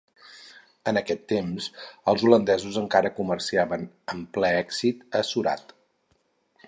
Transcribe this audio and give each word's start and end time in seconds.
En 0.91 0.97
aquest 1.01 1.19
temps 1.31 1.67
els 2.13 2.25
holandesos 2.29 2.79
encara 2.83 3.13
comerciaven 3.19 3.85
amb 4.15 4.33
ple 4.39 4.51
èxit 4.65 5.07
a 5.21 5.23
Surat. 5.35 5.79